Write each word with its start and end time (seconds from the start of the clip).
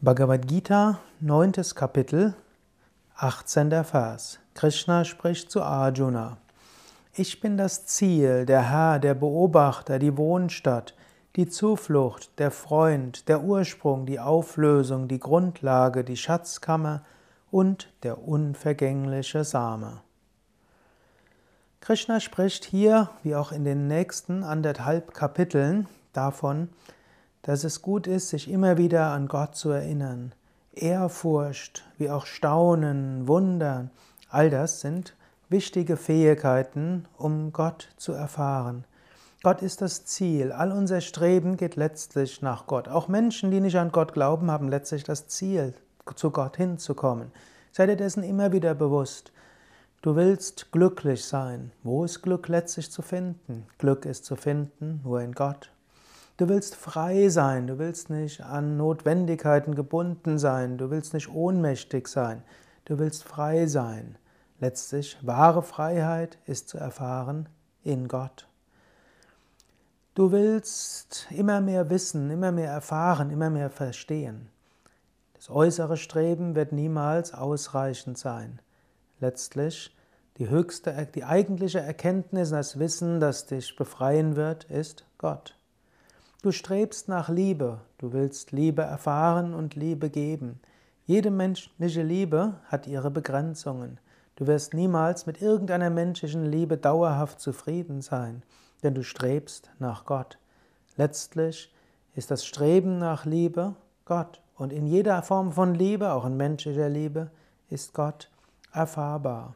Bhagavad 0.00 0.46
Gita, 0.46 1.00
9. 1.18 1.74
Kapitel, 1.74 2.34
18. 3.16 3.82
Vers. 3.82 4.38
Krishna 4.54 5.04
spricht 5.04 5.50
zu 5.50 5.60
Arjuna. 5.60 6.36
Ich 7.14 7.40
bin 7.40 7.56
das 7.56 7.84
Ziel, 7.84 8.46
der 8.46 8.70
Herr, 8.70 9.00
der 9.00 9.14
Beobachter, 9.14 9.98
die 9.98 10.16
Wohnstatt, 10.16 10.94
die 11.34 11.48
Zuflucht, 11.48 12.30
der 12.38 12.52
Freund, 12.52 13.28
der 13.28 13.42
Ursprung, 13.42 14.06
die 14.06 14.20
Auflösung, 14.20 15.08
die 15.08 15.18
Grundlage, 15.18 16.04
die 16.04 16.16
Schatzkammer 16.16 17.02
und 17.50 17.92
der 18.04 18.22
unvergängliche 18.22 19.42
Same. 19.42 20.02
Krishna 21.80 22.20
spricht 22.20 22.64
hier, 22.64 23.10
wie 23.24 23.34
auch 23.34 23.50
in 23.50 23.64
den 23.64 23.88
nächsten 23.88 24.44
anderthalb 24.44 25.12
Kapiteln, 25.12 25.88
davon, 26.12 26.68
dass 27.42 27.64
es 27.64 27.82
gut 27.82 28.06
ist, 28.06 28.28
sich 28.28 28.50
immer 28.50 28.78
wieder 28.78 29.10
an 29.10 29.28
Gott 29.28 29.56
zu 29.56 29.70
erinnern. 29.70 30.34
Ehrfurcht, 30.72 31.84
wie 31.96 32.10
auch 32.10 32.26
Staunen, 32.26 33.26
Wunder, 33.26 33.90
all 34.28 34.50
das 34.50 34.80
sind 34.80 35.14
wichtige 35.48 35.96
Fähigkeiten, 35.96 37.06
um 37.16 37.52
Gott 37.52 37.88
zu 37.96 38.12
erfahren. 38.12 38.84
Gott 39.42 39.62
ist 39.62 39.80
das 39.80 40.04
Ziel. 40.04 40.52
All 40.52 40.72
unser 40.72 41.00
Streben 41.00 41.56
geht 41.56 41.76
letztlich 41.76 42.42
nach 42.42 42.66
Gott. 42.66 42.88
Auch 42.88 43.08
Menschen, 43.08 43.50
die 43.50 43.60
nicht 43.60 43.76
an 43.76 43.92
Gott 43.92 44.12
glauben, 44.12 44.50
haben 44.50 44.68
letztlich 44.68 45.04
das 45.04 45.28
Ziel, 45.28 45.74
zu 46.16 46.30
Gott 46.30 46.56
hinzukommen. 46.56 47.30
Sei 47.70 47.86
dir 47.86 47.96
dessen 47.96 48.22
immer 48.22 48.52
wieder 48.52 48.74
bewusst. 48.74 49.32
Du 50.02 50.16
willst 50.16 50.72
glücklich 50.72 51.24
sein. 51.24 51.72
Wo 51.82 52.04
ist 52.04 52.22
Glück 52.22 52.48
letztlich 52.48 52.90
zu 52.90 53.02
finden? 53.02 53.66
Glück 53.78 54.06
ist 54.06 54.24
zu 54.24 54.36
finden 54.36 55.00
nur 55.04 55.20
in 55.20 55.32
Gott. 55.32 55.70
Du 56.38 56.48
willst 56.48 56.76
frei 56.76 57.30
sein, 57.30 57.66
du 57.66 57.80
willst 57.80 58.10
nicht 58.10 58.42
an 58.42 58.76
Notwendigkeiten 58.76 59.74
gebunden 59.74 60.38
sein, 60.38 60.78
du 60.78 60.88
willst 60.88 61.12
nicht 61.12 61.28
ohnmächtig 61.28 62.06
sein, 62.06 62.44
du 62.84 63.00
willst 63.00 63.24
frei 63.24 63.66
sein. 63.66 64.16
Letztlich, 64.60 65.18
wahre 65.22 65.64
Freiheit 65.64 66.38
ist 66.46 66.68
zu 66.68 66.78
erfahren 66.78 67.48
in 67.82 68.06
Gott. 68.06 68.46
Du 70.14 70.30
willst 70.30 71.26
immer 71.30 71.60
mehr 71.60 71.90
wissen, 71.90 72.30
immer 72.30 72.52
mehr 72.52 72.70
erfahren, 72.70 73.30
immer 73.30 73.50
mehr 73.50 73.68
verstehen. 73.68 74.48
Das 75.34 75.50
äußere 75.50 75.96
Streben 75.96 76.54
wird 76.54 76.70
niemals 76.70 77.34
ausreichend 77.34 78.16
sein. 78.16 78.60
Letztlich, 79.18 79.92
die 80.36 80.48
höchste, 80.48 81.08
die 81.16 81.24
eigentliche 81.24 81.80
Erkenntnis, 81.80 82.50
das 82.50 82.78
Wissen, 82.78 83.18
das 83.18 83.46
dich 83.46 83.74
befreien 83.74 84.36
wird, 84.36 84.62
ist 84.64 85.04
Gott. 85.18 85.57
Du 86.48 86.52
strebst 86.52 87.08
nach 87.08 87.28
Liebe, 87.28 87.82
du 87.98 88.14
willst 88.14 88.52
Liebe 88.52 88.80
erfahren 88.80 89.52
und 89.52 89.74
Liebe 89.74 90.08
geben. 90.08 90.60
Jede 91.04 91.30
menschliche 91.30 92.02
Liebe 92.02 92.54
hat 92.68 92.86
ihre 92.86 93.10
Begrenzungen. 93.10 94.00
Du 94.34 94.46
wirst 94.46 94.72
niemals 94.72 95.26
mit 95.26 95.42
irgendeiner 95.42 95.90
menschlichen 95.90 96.46
Liebe 96.46 96.78
dauerhaft 96.78 97.38
zufrieden 97.38 98.00
sein, 98.00 98.42
denn 98.82 98.94
du 98.94 99.04
strebst 99.04 99.70
nach 99.78 100.06
Gott. 100.06 100.38
Letztlich 100.96 101.70
ist 102.14 102.30
das 102.30 102.46
Streben 102.46 102.96
nach 102.96 103.26
Liebe 103.26 103.74
Gott. 104.06 104.40
Und 104.56 104.72
in 104.72 104.86
jeder 104.86 105.22
Form 105.22 105.52
von 105.52 105.74
Liebe, 105.74 106.12
auch 106.12 106.24
in 106.24 106.38
menschlicher 106.38 106.88
Liebe, 106.88 107.30
ist 107.68 107.92
Gott 107.92 108.30
erfahrbar. 108.72 109.54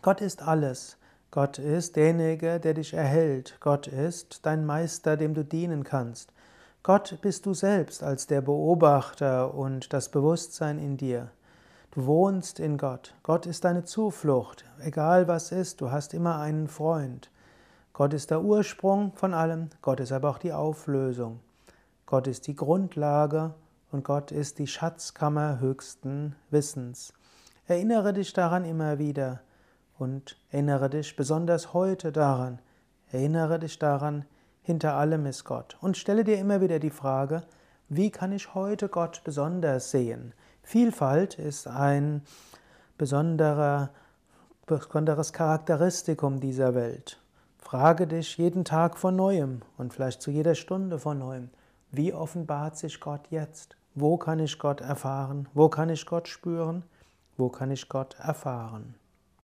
Gott 0.00 0.22
ist 0.22 0.40
alles. 0.40 0.96
Gott 1.30 1.60
ist 1.60 1.94
derjenige, 1.94 2.58
der 2.58 2.74
dich 2.74 2.92
erhält. 2.92 3.56
Gott 3.60 3.86
ist 3.86 4.44
dein 4.46 4.66
Meister, 4.66 5.16
dem 5.16 5.34
du 5.34 5.44
dienen 5.44 5.84
kannst. 5.84 6.32
Gott 6.82 7.18
bist 7.22 7.46
du 7.46 7.54
selbst 7.54 8.02
als 8.02 8.26
der 8.26 8.40
Beobachter 8.40 9.54
und 9.54 9.92
das 9.92 10.08
Bewusstsein 10.08 10.78
in 10.78 10.96
dir. 10.96 11.30
Du 11.92 12.06
wohnst 12.06 12.58
in 12.58 12.78
Gott. 12.78 13.14
Gott 13.22 13.46
ist 13.46 13.64
deine 13.64 13.84
Zuflucht. 13.84 14.64
Egal 14.80 15.28
was 15.28 15.52
ist, 15.52 15.80
du 15.80 15.92
hast 15.92 16.14
immer 16.14 16.40
einen 16.40 16.66
Freund. 16.66 17.30
Gott 17.92 18.12
ist 18.12 18.30
der 18.30 18.42
Ursprung 18.42 19.12
von 19.14 19.32
allem, 19.34 19.68
Gott 19.82 20.00
ist 20.00 20.10
aber 20.10 20.30
auch 20.30 20.38
die 20.38 20.52
Auflösung. 20.52 21.40
Gott 22.06 22.26
ist 22.26 22.46
die 22.46 22.56
Grundlage 22.56 23.54
und 23.92 24.04
Gott 24.04 24.32
ist 24.32 24.58
die 24.58 24.66
Schatzkammer 24.66 25.60
höchsten 25.60 26.34
Wissens. 26.50 27.12
Erinnere 27.66 28.12
dich 28.12 28.32
daran 28.32 28.64
immer 28.64 28.98
wieder. 28.98 29.42
Und 30.00 30.38
erinnere 30.50 30.88
dich 30.88 31.14
besonders 31.14 31.74
heute 31.74 32.10
daran, 32.10 32.58
erinnere 33.12 33.58
dich 33.58 33.78
daran, 33.78 34.24
hinter 34.62 34.94
allem 34.94 35.26
ist 35.26 35.44
Gott. 35.44 35.76
Und 35.82 35.98
stelle 35.98 36.24
dir 36.24 36.38
immer 36.38 36.62
wieder 36.62 36.78
die 36.78 36.88
Frage, 36.88 37.42
wie 37.90 38.10
kann 38.10 38.32
ich 38.32 38.54
heute 38.54 38.88
Gott 38.88 39.20
besonders 39.24 39.90
sehen? 39.90 40.32
Vielfalt 40.62 41.38
ist 41.38 41.68
ein 41.68 42.22
besonderer, 42.96 43.90
besonderes 44.64 45.34
Charakteristikum 45.34 46.40
dieser 46.40 46.74
Welt. 46.74 47.20
Frage 47.58 48.06
dich 48.06 48.38
jeden 48.38 48.64
Tag 48.64 48.96
von 48.96 49.14
neuem 49.14 49.60
und 49.76 49.92
vielleicht 49.92 50.22
zu 50.22 50.30
jeder 50.30 50.54
Stunde 50.54 50.98
von 50.98 51.18
neuem, 51.18 51.50
wie 51.92 52.14
offenbart 52.14 52.78
sich 52.78 53.00
Gott 53.00 53.26
jetzt? 53.28 53.76
Wo 53.94 54.16
kann 54.16 54.38
ich 54.38 54.58
Gott 54.58 54.80
erfahren? 54.80 55.46
Wo 55.52 55.68
kann 55.68 55.90
ich 55.90 56.06
Gott 56.06 56.26
spüren? 56.26 56.84
Wo 57.36 57.50
kann 57.50 57.70
ich 57.70 57.86
Gott 57.90 58.16
erfahren? 58.18 58.94